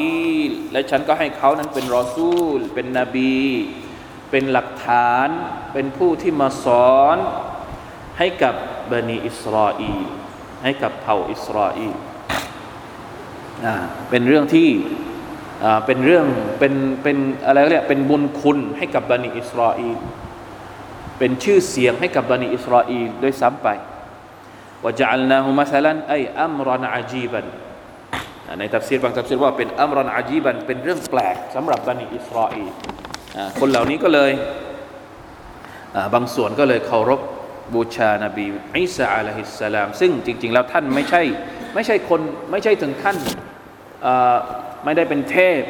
[0.49, 3.39] ลและฉันก็ให้เขานั้นเป็นรอซูล เป็นนบี
[4.31, 5.29] เป็นหลักฐาน
[5.73, 7.17] เป็นผู้ที่มาสอน
[8.19, 8.55] ให้กับ
[8.91, 10.01] บันีอิสราเอล
[10.63, 11.95] ให้กับเผ่าอิสราเอล
[14.11, 14.69] เป็นเรื่องที่
[15.87, 16.27] เป็นเรื่อง
[16.59, 17.17] เป็นเป็น
[17.47, 19.99] อะไรเรียกเป็นบุญคุณให้กับบันิอิสราเอล
[21.19, 23.69] เป็นชื่อเสียงให้กับบันิอิสราเอลด้วยซ้ำไป
[24.83, 27.45] ว่าจะอัลนาหุมัสลันไออัมรอนอาจีบัน
[28.59, 32.69] ในตัฟซีรบางตัฟซีรว่าเป็นอัมรอนอาจีบันเป็นเรื่องแปลกสำหรับบันิอิสราเอล
[33.61, 34.33] คนเหล่านี้ก็เลย
[36.15, 37.21] บางส่วนก็เลยเคารพ
[37.75, 41.23] บูชานบีอิสาอะลัยฮิสสลาม ซึ่งจริง ๆ แล้วท่านไม่ใช่
[41.75, 43.17] ไม่ใช่คนไม่ใช่ถึงขั้น
[44.85, 45.63] ไม่ได้เป็นเทพ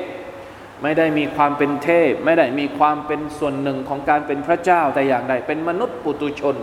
[0.82, 6.56] ไม่ได้มีความเป็นเทพ ไม่ได้มีความเป็นส่วนหนึ่งของการเป็นพระเจ้าแต่อย่างใดเป็นมนุษย์ปุตุชน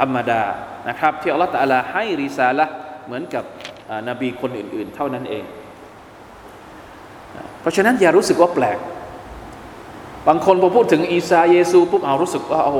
[0.00, 0.42] ธรรมดา
[0.88, 2.66] นะครับที่อัลลอฮฺตะลาให้ริซาละ
[3.06, 3.44] เหมือนกับ
[4.08, 5.44] นบีคนอื่น ๆ เท่านั้นเอง
[7.60, 8.78] เพราะฉะนั้นอย่ารู้สึกว่าแปลก
[10.28, 12.72] บางคนพอพูดถึงอีสาเยซูปุ๊บเอารู้สึกว่าโอ้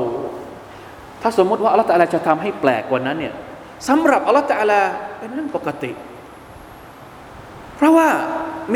[1.21, 3.33] ถ้าสมมติว่าอัลลอฮฺตะลาจะทำให้แปลกกว่านั้นเนี่ย
[3.87, 4.81] สำหรับอัลลอฮฺตะลา
[5.19, 5.91] เป็นเรื่องปกติ
[7.81, 8.09] เพราะว่า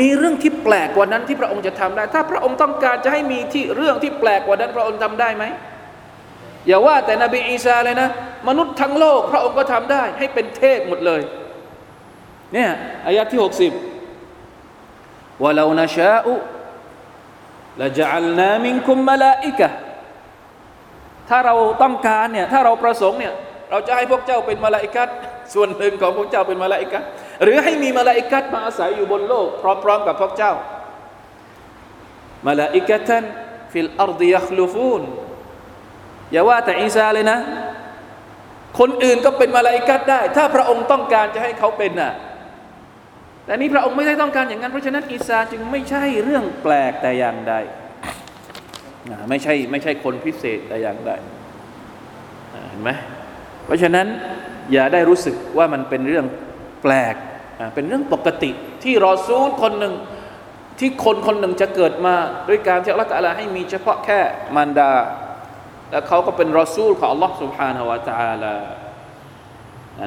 [0.00, 5.44] มีเรื่องที่แปลกกว่านั้นที่พระองค์จะทำได้ ถ้าพระองค์ต้องการจะให้มีที่เรื่องที่แปลกกว่านั้นพระองค์ทำได้ไหม
[6.66, 8.08] อย่าว่าแต่นบีอีสาเลยนะ
[8.48, 11.22] มนุษย์ทั้งโลก พระองค์ก็ทำได้ ให้เป็นเทพหมดเลย
[12.54, 12.70] เนี่ย
[13.06, 13.72] อายะที่หกสิบ
[15.42, 16.34] ว่าเรานชาอุ
[17.80, 19.68] لجعلنا منكم ملائكة
[21.28, 23.34] ถ้าเราต้องการเนี่ยถ้าเราประสงค์เนี่ย
[23.70, 25.08] เราจะให้พวกเจ้าเป็นมาลาอิกัด
[25.54, 27.02] ส่วนหนึ่งของพวกเจ้าเป็นมาลาอิกัด
[27.42, 29.48] หรือให้มีมาลาอิกัดมาอาศัยอยู่บนโลก
[29.84, 30.52] พร้อม ๆ กับพวกเจ้า
[32.46, 35.02] ملائكة في الأرض يخلفون
[36.32, 37.38] อย่าว่าแต่อีซาเลยนะ
[38.78, 42.12] คนอื่นก็เป็นมาลาอิกัดได้ ถ้าพระองค์ต้องการจะให้เขาเป็นน่ะ
[43.44, 47.54] แต่นี้พระองค์ไม่ได้ต้องการอย่างนั้น เพราะฉะนั้นอีซาจึงไม่ใช่เรื่องแปลกแต่อย่างใด
[49.28, 51.12] ไม่ใช่ไม่ใช่คนพิเศษแต่อย่างใด
[52.70, 52.90] เห็นไหม
[53.64, 54.06] เพราะฉะนั้น
[54.72, 56.26] อย่าได้รู้สึกว่ามันเป็นเรื่อง
[56.83, 57.15] แปลก
[57.73, 58.51] เป็นเรื่องปกติ
[58.83, 59.93] ที่รอซูลคนหนึ่ง
[60.79, 62.15] ที่คนคนหนึ่งจะเกิดมา
[62.49, 64.19] ด้วยการที่อัลลอฮฺตะลาให้มีเฉพาะแค่
[64.55, 64.91] มารดา
[65.91, 68.55] แล้วเขาก็เป็นรอซูลของอัลลอฮฺ سبحانه และ تعالى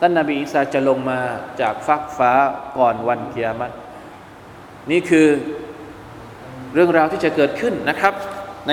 [0.00, 1.18] ท่านนบีอีสาจะลงมา
[1.60, 2.32] จากฟากฟ้า
[2.78, 3.74] ก่อนวันกิยามัต
[4.90, 5.28] นี่คือ
[6.74, 8.14] เรื่องราวที่จะเกิดขึ้นนะครับ
[8.68, 8.72] ใน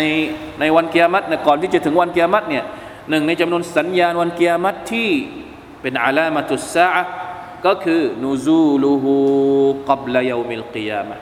[0.60, 2.66] ในวันเกียรติก่อนที่จะถึงวันเกียรติเนี่ย
[3.10, 5.10] หนึ่งในจำนวนสัญญาณวันเกียรติที่
[5.82, 6.88] เป็นอาลามาตุสซา
[7.66, 9.16] ก็คือนูซูลูฮู
[9.88, 11.18] กับลายามิลกิยามะ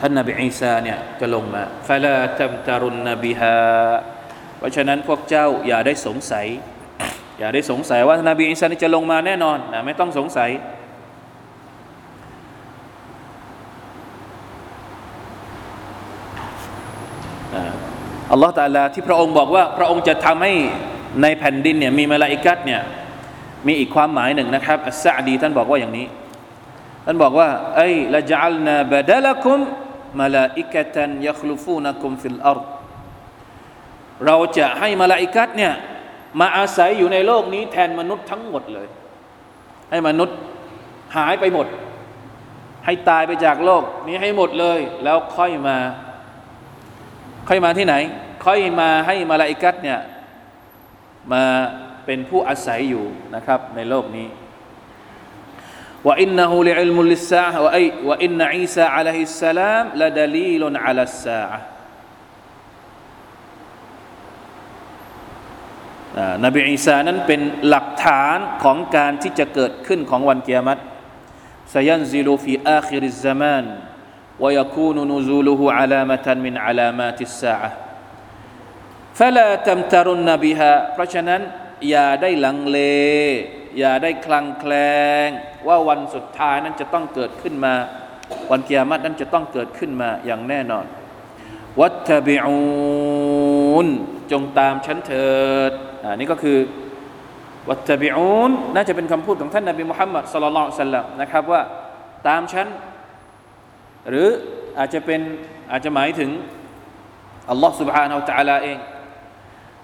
[0.00, 3.58] ท่านนบีอีสาเนี่ยจะลงมาฟะลาตัมตารุนนบิฮา
[4.58, 6.46] เพราะฉะนั้นพวกเจ้าอย่าได้สงสัย
[7.38, 10.50] อย่าได้สงสัยว่านาบีอิสาจะลงมาแน่นอนนะไม่ต้องสงสัย
[18.32, 20.52] อัลลอฮฺตาลาที่พระองค์บอกว่าพระองค์จะทำให้
[21.22, 22.80] ในแผ่นดินเนี่ยมีมาลาอิกัดเนี่ย
[23.66, 26.06] มีอีกความหมายหนึ่งนะครับอัสซาดีท่านบอกว่าอย่างนี้
[27.06, 29.58] ท่านบอกว่าأي لجعلنا بدلكم
[30.20, 32.66] ملائكة يخلفونكم في الأرض
[34.26, 35.72] เราจะให้มาลาอิกัดเนี่ย
[36.40, 38.88] มาอาศัยอยู่ในโลกนี้แทนมนุษย์ทั้งหมดเลย
[39.90, 40.36] ให้มนุษย์
[41.16, 41.66] หายไปหมด
[42.84, 45.76] ให้ตายไปจากโลกนี้ให้หมดเลย แล้วค่อยมา
[47.48, 47.94] ค่อยมาที่ไหน
[48.44, 50.00] ค่อยมาให้มาลาอิกัดเนี่ย
[51.32, 51.44] มา
[52.06, 54.26] เป็นผู้อาศัยอยู่นะครับ ในโลกนี้
[56.06, 61.58] وإنه لعلم للساعة أي وإن عيسى عليه السلام لدليل على الساعة
[66.44, 70.80] นบีอีสานั้นเป็นหลักฐานของการที่จะเกิดขึ้นของวันเกียรติ
[71.72, 73.64] ซยันซิลูฟีอาคิริซามาน
[74.42, 77.70] วยคูนนูซูลูฮูอาลามะตันมินอาลามาติสซาอะ
[79.18, 81.40] ฟะลาตัมตารุนนบิฮะเพราะฉะนั้น
[81.90, 82.78] อย่าได้หลังเล
[83.78, 84.72] อย่าได้คลังแคล
[85.26, 85.28] ง
[85.68, 87.74] ว่าวันสุดท้ายนั้นจะต้องเกิดขึ้นมา
[88.50, 90.84] วันเกียรตินั้นจะต้องเกิดขึ้นมาอย่างแน่นอน
[91.80, 93.86] วัตบิอูน
[94.32, 95.32] จงตามฉันเถิ
[95.70, 95.72] ด
[96.03, 96.57] อันนี้ก็คือ
[97.69, 101.61] วัตบิอูนน่าจะเป็นคำพูดของท่านนบีมุฮัมมัดสลลัลสัลลัมนะครับว่า
[102.27, 102.67] ตามฉัน
[104.09, 104.27] หรือ
[104.77, 105.21] อาจจะเป็น
[105.71, 106.29] อาจจะหมายถึง
[107.49, 108.79] อัลลอฮ์ سبحانه และ تعالى เอง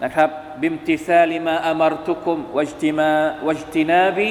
[0.03, 0.29] นะครับ
[0.61, 3.09] บิมติซาลิมาอามารตุคุมวัจติมา
[3.47, 4.29] วัจตินาบี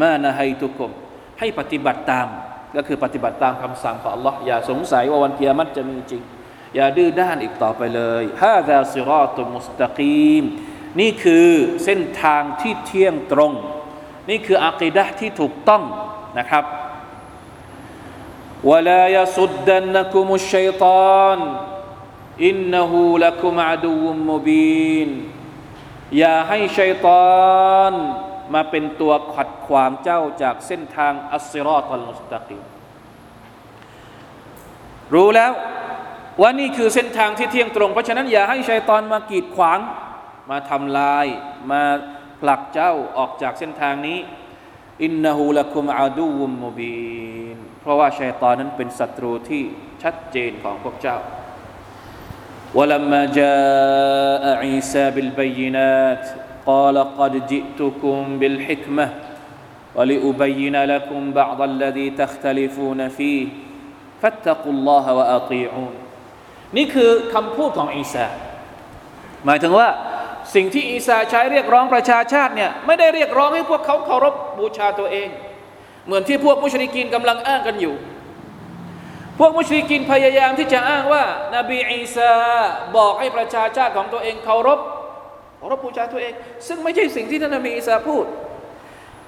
[0.00, 0.90] มานะฮัยตุคุม
[1.38, 2.28] ให้ปฏิบัติตาม
[2.76, 6.22] ก็คือปฏิบัติตามคำสั่งของ Allah อย่าสงสัยว่าวันเกียรติจะมีจริง
[6.76, 10.44] อย่าดื้อด้านอีกต่อไปเลยฮาดาซิรอตุมุสตะกีม
[11.00, 11.46] นี่คือ
[11.84, 13.52] เส้นทางที่เที่ยงตรง
[14.30, 15.82] นี่คืออักีดะที่ถูกต้อง
[16.38, 16.64] นะครับ
[18.70, 21.38] ولا يصدنكم الشيطان
[22.48, 22.92] إنه
[23.24, 25.10] لكم عدو مبين
[26.18, 27.34] อย่าให้ชัยตอ
[27.90, 27.92] น
[28.54, 32.64] มาเป็นตัวขัดขวางเจ้าจากเส้นทางอัสซิรอตัลมุสตะกีม
[35.14, 35.52] รู้แล้ว
[36.40, 39.78] ว่านี่คือเส้นทางที่เที่ยงตรง เพราะฉะนั้นอย่าให้ชัยตอนมากีดขวาง
[40.50, 41.26] มาทำลาย
[41.70, 41.82] มา
[42.40, 44.18] ผลักเจ้าออกจากเส้นทางนี้
[45.02, 46.96] อินนหูละคุมอาดูวุมมุบี
[47.54, 49.62] นเพราะว่าชัยตอนนั้นเป็นศัตรูที่
[50.02, 51.18] ชัดเจนของพวกเจ้า
[52.78, 56.24] ولما جاء عيسى بالبينات
[56.66, 59.06] قال قد جئتكم بالحكمة
[59.94, 63.46] ولأبين لكم بعض الذي تختلفون فيه
[64.22, 65.94] فاتقوا الله وأطيعون
[66.76, 68.26] นี่คือคำพูดของอีสา
[69.44, 69.88] หมายถึงว่า
[70.55, 75.27] สิ่งที่อีสาใช้เรียกร้องประชาชาติเนี่ยไม่ได้เรียกร้องให้พวกเขาเคารพบูชาตัวเอง
[76.05, 77.95] เหมือนที่พวกมุชริกีนกำลังอ้างกันอยู่
[79.39, 81.23] พวกมุชริกีนพยายามที่จะอ้างว่า
[81.55, 82.31] นบีอีสา
[82.97, 84.79] บอกให้ประชาชาติของตัวเองเคารพ
[85.57, 86.33] เคารพบูชาตัวเอง
[86.67, 88.25] ซึ่งไม่ใช่สิ่งที่ท่านนบีอีสาพูด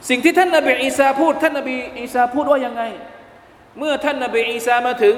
[0.09, 2.83] สิ่งที่ท่านนบีอีสาพูด ท่านนบีอีสาพูดว่ายังไง
[3.79, 5.15] เมื่อท่านนบีอีสามาถึง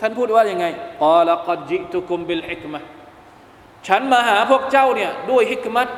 [0.00, 0.66] ท่านพูดว่ายังไง
[1.02, 2.80] قال قد جئتكم بالحكمة
[3.88, 5.88] ฉันมาหาพวกเจ้าเนี่ยด้วยฮิกมัต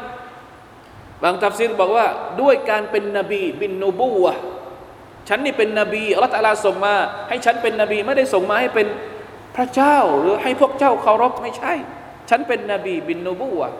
[1.22, 2.06] บางตัฟซีรบอกว่า
[2.40, 4.34] ด้วยการเป็นนบีبالنبوة
[5.28, 6.94] ฉันนี่เป็นนบีอัลลอฮฺตาลาส่งมา
[7.28, 8.86] ให้ฉันเป็นนบีไม่ได้ส่งมาให้เป็น
[9.56, 11.72] พระเจ้าหรือให้พวกเจ้าเคารพไม่ใช่
[12.30, 13.70] ฉันเป็นนบีبالنبوة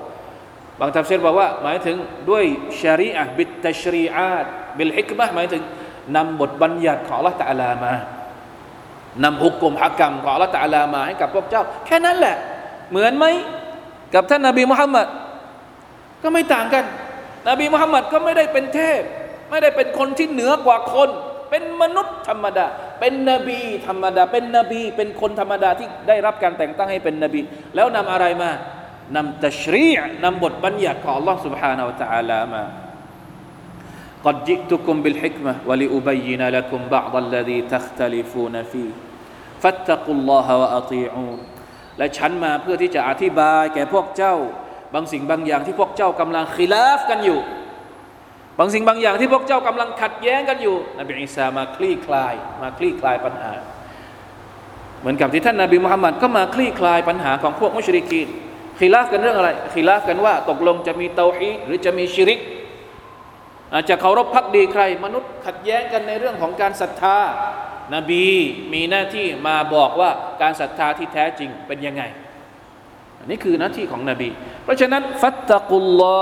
[0.80, 1.96] บางตัฟซีรบอกว่า หมายถึง
[2.30, 2.44] ด้วย
[2.80, 5.62] ชารีอะبالشريعةบิลฮิกมะหมายถึง
[6.16, 7.92] นำบทบัญญัติของอัลลอฮฺตาลามา
[9.24, 12.36] นำฮุกกลมฮักกรรมของอัลลอฮฺตาลามาให้กับพวกเจ้า แค่นั้นแหละ
[12.90, 13.26] เหมือนไหม
[14.13, 15.07] กับท่านนาบีมุฮัมมัด
[16.23, 16.85] ก็ไม่ต่างกัน
[17.49, 19.01] นบีมุฮัมมัดก็ไม่ได้เป็นเทพ
[19.49, 21.09] ไม่ได้เป็นคนที่เหนือกว่าคน
[21.49, 22.65] เป็นมนุษย์ธรรมดา
[22.99, 27.41] เป็นนบีธรรมดา เป็นนบี เป็นคนธรรมดาที่ได้รับการแต่งตั้งให้เป็นนบี
[27.75, 28.51] แล้วนำอะไรมา
[29.15, 29.87] นำตัชรี
[30.23, 32.63] นำบทบัญญัติของ Allah سبحانه และ تعالى มา
[34.25, 38.91] قد جئتكم بالحكمة ولأبين لكم بعض الذي تختلفون فيه
[39.63, 41.37] فاتقوا الله وأطيعون
[41.98, 44.34] และฉันมาเพื่อที่จะอธิบายแก่พวกเจ้า
[44.94, 47.38] บางสิ่งบางอย่างที่พวกเจ้ากำลังขีลาฟกันอยู่
[48.58, 53.52] บางสิ่งบางอย่างที่พวกเจ้ากำลังขัดแย้งกันอยู่ นบีอิสามาคลี่คลาย มาคลี่คลายปัญหา
[55.00, 58.28] เหมือนกับที่ท่านนาบีมุฮัมมัดก็มาคลี่คลายปัญหาของพวกมุชริกีน
[58.78, 62.40] ขีลาฟกันเรื่องอะไรขีลาฟกันว่าตกลงจะมีเตาฮีหรือจะมีชิริก
[63.72, 67.18] อาจจะเคารพพักดีใคร มนุษย์ขัดแย้งกันในเรื่องของการศรัทธา
[67.94, 68.24] นบี
[68.72, 70.10] มีหน้าที่มาบอกว่า
[70.42, 72.02] การศรัทธาที่แท้จริงเป็นยังไง
[73.18, 74.28] อันนี้คือหน้าที่ของนบี
[74.64, 76.20] เพราะฉะนั้น ฟัตตะกุลลอ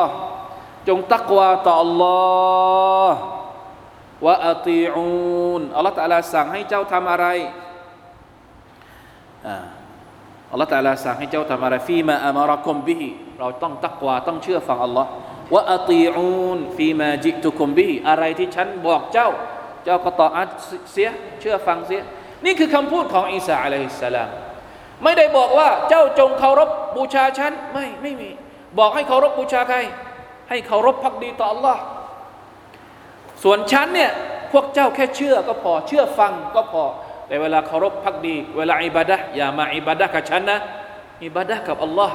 [0.00, 0.10] ฮ์
[0.88, 3.10] จงตักวาต่อ Allah
[4.26, 7.26] วะอติอูนอัลลอฮฺตะลาสั่งให้เจ้าทำอะไร
[10.50, 13.08] อัลลอฮฺตะลาสั่งให้เจ้าทำอะไรฟีมาอามารคุมบิฮิ
[13.38, 15.08] เราต้องตักวาต้องเชื่อฟังอัลลอฮ์
[15.54, 19.28] วะอติอูนฟีมาจิตุคุมบิฮิอะไรที่ฉันบอกเจ้า
[19.90, 20.48] จ้าก็ต่ออัด
[20.92, 21.08] เสีย
[21.40, 22.02] เชื่อฟังเสีย
[22.44, 24.28] นี่คือคำพูดของอีสาอะลัยฮิสสลาม
[25.04, 28.30] ไม่ได้บอกว่าเจ้าจงเคารพบูชาฉันไม่ไม่มี
[28.78, 29.78] บอกให้เคารพบูชาใคร
[30.48, 31.78] ให้เคารพพักดีต่อ Allah
[33.42, 34.10] ส่วนฉันเนี่ย
[34.52, 36.84] พวกเจ้าแค่เชื่อก็พอเชื่อฟังก็พอ
[37.26, 40.58] แต่เวลาเคารพพักดี เวลาอิบาดะอย่ามาอิบาดะกับฉันนะ
[41.24, 42.10] อิบาดะกับ Allah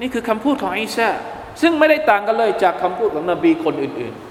[0.00, 1.08] นี่คือคำพูดของอีสา
[1.62, 4.25] ซึ่งไม่ได้ต่างกันเลยจากคำพูดของนบีคนอื่นๆ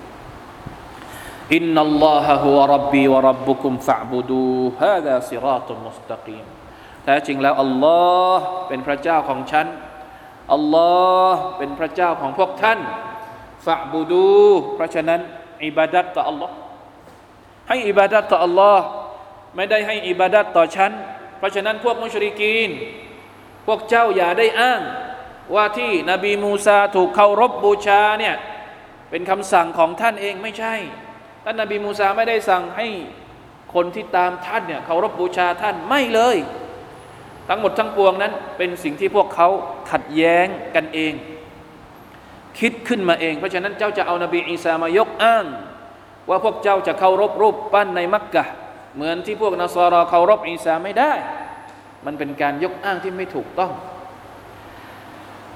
[1.54, 4.46] อินนัลลอฮะฮุวะรับบีวะรับบุคุมฟะบุดู
[4.82, 6.46] ฮาดาซิราตุมุสตะกีม
[7.04, 8.00] แท้จริงแล้วอัลลอ
[8.36, 9.68] ฮ์เป็นพระเจ้าของฉัน
[10.54, 10.92] อัลลอ
[11.30, 12.80] ฮ์เป็นพระเจ้าของพวกท่าน
[13.66, 14.30] ฟะบุดู
[14.76, 15.22] เพราะฉะนั้น
[15.66, 16.56] อิบาดัตต่ออัลลอฮ์
[17.68, 18.86] ให้อิบาดัตต่ออัลลอฮ์
[19.56, 20.92] ไม่ได้ให้อิบาดัตต่อฉัน
[21.38, 22.70] เพราะฉะนั้นพวกมุชริกีน
[23.66, 24.82] พวกเจ้าอย่าได้อ้าง
[25.56, 28.36] ว่าที่นบีมูซาถูกเคารพบูชาเนี่ย
[29.10, 30.76] เป็นคำสั่งของท่านเองไม่ใช่
[31.46, 32.88] ท่านนบีมูซาไม่ได้สั่งให้
[33.74, 36.38] คนที่ตามท่านเนี่ยเคารพบูชาท่านไม่เลย
[37.50, 39.48] ทั้งหมดทั้งปวงนั้น เป็นสิ่งที่พวกเขา
[39.92, 41.14] ขัดแย้งกันเอง
[42.60, 45.46] คิดขึ้นมาเอง เพราะฉะนั้นเจ้าจะเอานบีอีสามายกอ้าง
[46.30, 48.44] ว่าพวกเจ้าจะเคารพรูปปั้นในมักกะ
[48.96, 51.14] เหมือนที่พวกนัสรอเคารพอีสาไม่ได้
[52.06, 53.72] มันเป็นการยกอ้างที่ไม่ถูกต้อง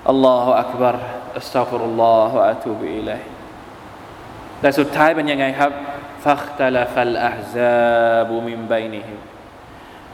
[0.09, 0.95] อัลลอฮฺอักบาร
[1.37, 3.21] อัสตัฟุรุลลอฮฺอะตูบิอิลัย
[4.61, 5.71] แต่สุดท้ายเป็นยังไงครับ
[6.25, 9.15] ฟักตะลฟัลอะฮซาบุมินบัยนิฮิ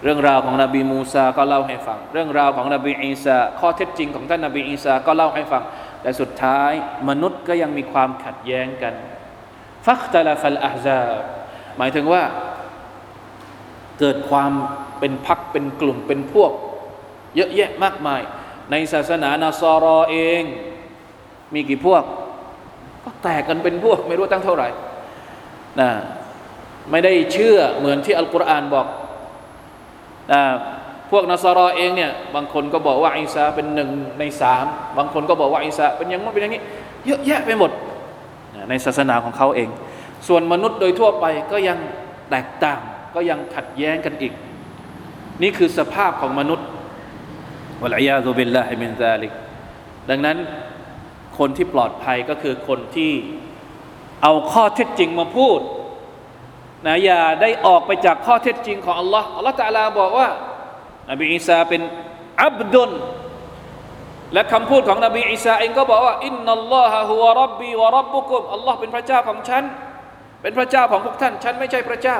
[0.03, 5.63] เรื่องราวของนบีมูซาก็เล่าให้ฟัง เรื่องราวของนบีอีสาข้อเท็จจริงของท่านนบีอีสาก็เล่าให้ฟัง
[6.01, 6.71] แต่สุดท้าย
[7.09, 8.93] มนุษย์ก็ยังมีความขัดแย้งกัน
[9.85, 11.01] ฟักตะลฟัลอะฮซา
[11.77, 12.23] หมายถึงว่า
[13.99, 14.51] เกิดความ
[14.99, 16.51] เป็นพักเป็นกลุ่มเป็นพวก
[17.35, 18.21] เยอะแยะมากมาย
[18.71, 20.43] ในศาสนานาซอรอเอง
[21.53, 22.03] มีกี่พวก
[23.05, 24.67] ก็แตกกันเป็นพวกไม่รู้ตั้งเท่าไหร่
[25.81, 25.89] นะ
[26.91, 28.87] ไม่ได้เชื่อเหมือนที่อัลกุรอานบอก
[30.33, 30.41] นะ
[31.11, 33.89] พวกนัสรอนีเองเนี่ยบางคนก็บอกว่าอิสาเป็นหนึ่ง
[34.19, 34.65] ในสาม
[34.97, 36.61] บางคนก็บอกว่าอิสาเป็นอย่างนั้นเป็นอย่างนี้
[37.05, 37.71] เยอะแยะไปหมด
[38.55, 39.69] นะในศาสนาของเขาเอง
[40.27, 41.77] ส่วนมนุษย์โดยทั่วไปก็ยัง
[42.29, 42.79] แตกต่าง
[43.15, 44.33] ก็ยังขัดแย้งกันอีก
[45.41, 46.67] นี่คือสภาพของมนุษย์
[47.81, 49.31] والعياذ بالله من ذلك
[50.09, 50.37] ดังนั้น
[51.39, 53.13] คนที่ปลอดภัยก็คือคนที่
[54.23, 55.59] เอาข้อเท็จจริงมาพูด
[56.85, 60.29] นะอย่าได้ออกไปจากข้อเท็จจริงของอัลลอฮ์อัลลอฮ์ตะลาบอกว่า
[61.09, 61.81] นบีอีสาเป็น
[62.43, 62.91] อับดุล
[64.33, 69.63] และคำพูดของนบีอีสาเองก็บอกว่าอินนัลลอฮะฮุวะรับบีวะรับบุกุมอัลลอฮ์เป็นพระเจ้าของฉัน
[70.41, 72.17] เป็นพระเจ้าของพวกท่าน ฉันไม่ใช่พระเจ้า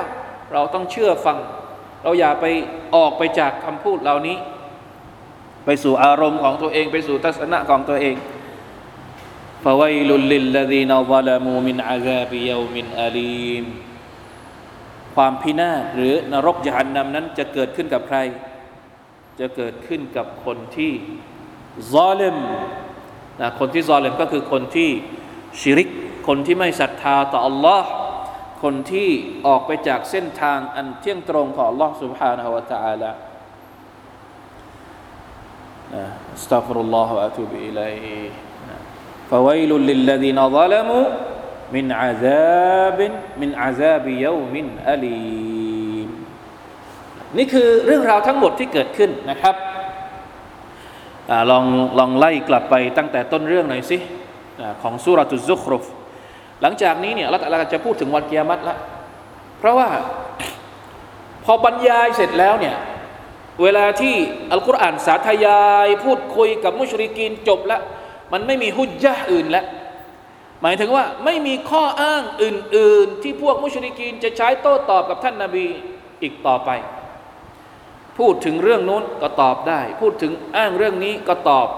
[0.52, 1.38] เราต้องเชื่อฟัง
[2.02, 2.46] เราอย่าไป
[2.94, 4.36] ออกไปจากคำพูดเหล่านี้
[5.64, 8.14] ไปสู่อารมณ์ของตัวเอง ไปสู่ทัศนะของตัวเอง
[9.63, 13.65] ฟาวลุลลิลลดีนซาลามูมินอาซาบิยามินอาลีม
[15.15, 18.17] ความพินาศหรือนรกยานนำนั้นจะเกิดขึ้นกับใคร
[19.39, 20.91] จะเกิดขึ้นกับคนที่
[21.93, 22.37] ซอเลม
[23.41, 24.89] นะคนที่ซอเลมก็คือคนที่
[25.61, 25.89] ชิริก
[26.27, 27.81] คนที่ไม่ศรัทธาต่อ Allah
[28.63, 29.09] คนที่
[29.47, 33.11] ออกไปจากเส้นทางอันเที่ยงตรงของ Allah سبحانه และ تعالى
[35.93, 37.95] อัสตัฟรุลลอฮฺอะตูบิอิลัย
[39.30, 40.98] ฟะวัยลุลลิลลดีนซาลามู
[41.74, 45.18] มินอาซาบินมินอาซาบิยามินอาลี
[46.06, 46.08] ม
[47.36, 49.54] นี่คือเรื่องราวทั้งหมดที่เกิดขึ้นนะครับ
[51.30, 51.64] อลอง
[51.98, 53.98] ลองไล่กลับไปตั้งแต่ต้นเรื่องหน่อยสิ
[54.82, 55.84] ของสุรตุซุครุฟ
[56.62, 58.76] หลังจากนี้เนี่ยเราจะพูดถึงวันกิยามัตละ
[59.58, 59.88] เพราะว่า
[61.44, 62.76] พอบรรยายเสร็จแล้วเนี่ย
[63.62, 64.14] เวลาที่
[64.52, 67.82] อัลกุรอานสาธยาย พูดคุยกับมุชริกีนจบแล้ว
[68.32, 69.66] มันไม่มีฮุจยะอื่นแล้ว
[70.62, 75.66] หมายถึงว่าไม่มีข้ออ้างอื่น ๆ ที่พวกมุชริกีนจะใช้โต้ตอบกับท่านนาบี
[76.22, 76.70] อีกต่อไป
[78.18, 81.68] พูดถึงเรื่องนู้นก็ตอบได้ พูดถึงอ้างเรื่องนี้ก็ตอบ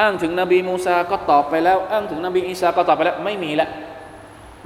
[0.00, 3.70] อ้างถึงนบีมูซาก็ตอบไปแล้ว อ้างถึงนบีอีสาก็ตอบไปแล้ว ไม่มีแล้ว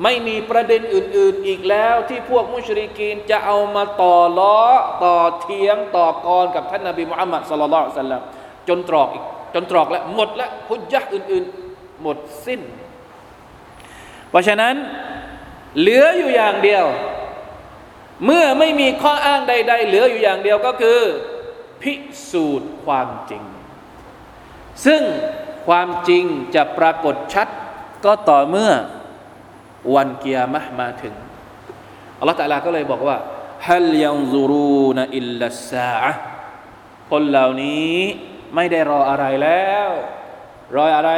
[0.03, 4.59] ไม่มีประเด็นอื่น ๆอีกแล้ว ที่พวกมุชริกีนจะเอามาต่อล้อ
[5.05, 8.23] ต่อเทียงต่อกรกับท่านนบีมุฮัมมัดสุลลัลสัลลัม
[8.69, 12.61] จนตรอกอีก จนตรอกแล้วหมดแล้วพุจยะอื่น ๆ หมดสิ้น
[14.31, 14.75] เพราะฉะนั้น
[15.79, 16.85] เหลืออยู่อย่างเดียว
[18.25, 21.01] เมื่อไม่มีข้ออ้างใด ๆ เหลืออยู่อย่างเดียวก็คือ
[21.83, 21.93] พิ
[22.31, 23.43] สูจน์ความจริง
[24.87, 25.03] ซึ่ง
[25.67, 27.49] ความจริงจะปรากฏชัด
[28.05, 28.73] ก็ต่อเมื่อ
[29.95, 31.15] วันเกิยามะมาถึง
[32.19, 33.17] อัลลอฮฺตะลาก็เลยบอกว่า
[33.69, 35.97] ฮัลยังซูรูนอิลลัสซา
[37.11, 37.97] คนเหล่านี้
[38.55, 39.91] ไม่ได้รออะไรแล้ว
[40.77, 41.13] รออะไร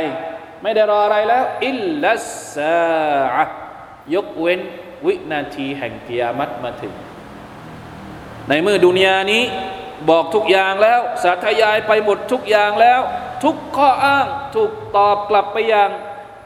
[0.63, 2.79] ไม่ได้รออะไรแล้ว อิลลัสซา
[4.15, 4.61] ยกเว้น
[5.07, 6.93] วินาทีแห่งกิยามัตมาถึง
[8.49, 9.43] ในเมื่อดุนยานี้
[10.11, 13.01] บอกทุกอย่างแล้ว สาธยายไปหมดทุกอย่างแล้ว
[13.45, 15.91] ทุกข้ออ้างถูกตอบกลับไปอย่าง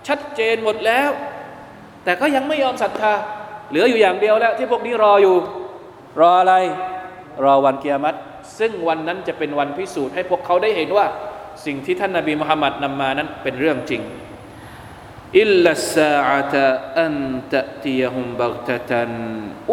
[0.07, 1.11] ชัดเจนหมดแล้ว
[2.05, 3.15] แต่ก็ยังไม่ยอมศรัทธา
[3.69, 5.37] เหลืออยู่อย่างเดียวแล้ว ที่พวกนี้รออยู่
[6.21, 6.55] รออะไร
[7.45, 8.19] รอวันเกียรติ
[8.59, 11.07] ซึ่งวันนั้นจะเป็นวันพิสูจน์ให้พวกเขาได้เห็นว่า
[11.65, 14.03] สิ่งที่ท่านนาบีมุฮัมมัดนำมานั้นเป็นเรื่องจริง
[15.39, 16.67] อิลลัสซาอะตะ
[17.01, 17.17] อัน
[17.53, 19.13] ตะตียฮุมบักตะตัน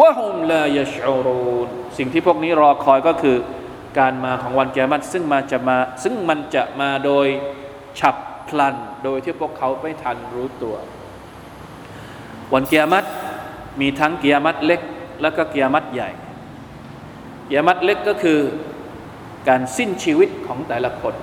[0.01, 1.67] วะฮุมลายชอูรูน
[1.97, 3.37] สิ่งที่พวกนี้รอคอยก็คือ
[3.99, 7.27] การมาของวันเกียรติซึ่งมาจะมาซึ่งมันจะมาโดย
[7.99, 8.15] ฉับ
[8.47, 10.75] พลัน โดยที่พวกเขาไม่ทันรู้ตัว
[12.53, 13.07] วันเกียรติ
[13.81, 14.81] มีทั้งเกียรติเล็ก
[15.21, 16.09] และก็เกียรติใหญ่
[17.47, 18.39] เกียรติเล็กก็คือ
[19.49, 21.15] การสิ้นชีวิตของแต่ละคน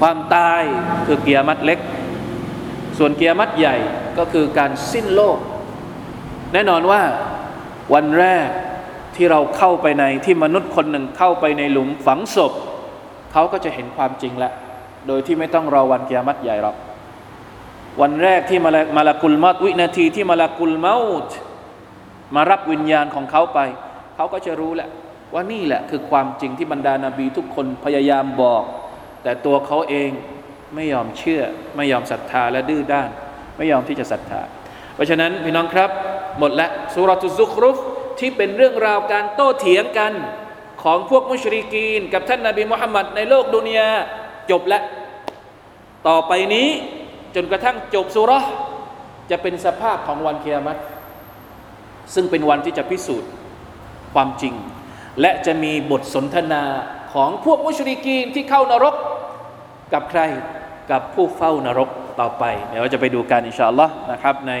[0.00, 0.62] ความตาย
[1.06, 1.78] คือเกียรติเล็ก
[2.98, 3.76] ส่วนเกียรติใหญ่
[4.18, 5.38] ก็คือการสิ้นโลก
[6.52, 7.02] แน่นอนว่า
[7.94, 8.48] วันแรก
[9.16, 12.52] ที่เราเข้าไปในที่มนุษย์คนหนึ่งเข้าไปในหลุมฝังศพ
[13.32, 14.52] เขาก็จะเห็นความจริงแล้ว
[15.06, 16.76] โดยที่ไม่ต้องรอวันเกียรติใหญ่หรอก
[18.00, 20.96] วันแรกที่มาลามาลากุลมอตวินาทีที่มาลากุลเมา
[21.26, 21.36] ต์
[22.34, 23.58] มารับวิญญาณของเขาไป
[24.16, 24.88] เขาก็จะรู้แหละ
[25.34, 28.62] ว่านี่แหละคือความจริงที่บรรดานาบีทุกคนพยายามบอก
[29.22, 30.10] แต่ตัวเขาเอง
[30.74, 31.42] ไม่ยอมเชื่อ
[31.76, 33.10] ไม่ยอมศรัทธาและดื้อด้าน
[33.56, 34.40] ไม่ยอมที่จะศรัทธา
[34.94, 35.90] เพราะฉะนั้นพี่น้องครับ
[36.38, 37.78] หมดละสุรตุซุครุฟ
[38.18, 40.12] ที่เป็นเรื่องราวการโต้เถียงกัน
[40.82, 43.88] ของพวกมุชริกีน กับท่านนาบีมุฮัมมัดในโลกดุนยา
[44.50, 44.82] จบแล้ว
[46.08, 46.68] ต่อไปนี้
[47.34, 48.32] จนกระทั่งจบสุร
[49.30, 50.78] จะเป็นสภาพของวันเกียรติ
[52.14, 53.30] ซึ่งเป็นวันที่จะพิสูจน์
[54.15, 54.53] ความจริง
[55.21, 56.63] และจะมีบทสนทนา
[57.13, 58.95] ของพวกมุชริกีนที่เข้านรก
[59.93, 60.21] กับใคร
[60.91, 61.89] กับผู้เฝ้านรก
[62.21, 64.53] ต่อไป เดี๋ยวเราจะไปดูกันอินชาอัลลอฮ์นะครับใน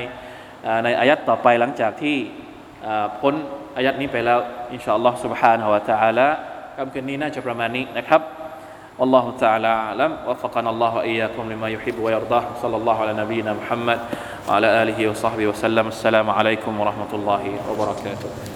[0.65, 2.17] อ่าในอายัดต่อไปหลังจากที่
[2.85, 3.33] อ่าพ้น
[3.77, 4.39] อายัดนี้ไปแล้ว
[4.73, 6.27] อินชาอัลลอฮ์ سبحانه และ تعالى
[6.77, 8.21] คำคืนนี้น่าจะประมาณนี้นะครับ
[8.99, 13.99] والله تعالى أعلم وفقنا الله وإياكم لما يحب ويرضاه صلى الله على نبينا محمد
[14.47, 18.54] وعلى آله وصحبه وسلم السلام عليكم ورحمة الله وبركاته